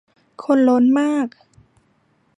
[0.43, 1.47] คนล้นมาก ฮือ